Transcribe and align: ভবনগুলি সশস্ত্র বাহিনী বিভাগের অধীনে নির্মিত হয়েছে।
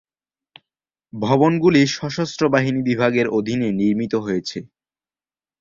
ভবনগুলি 1.13 1.81
সশস্ত্র 1.95 2.43
বাহিনী 2.53 2.79
বিভাগের 2.89 3.27
অধীনে 3.37 3.69
নির্মিত 3.79 4.13
হয়েছে। 4.25 4.57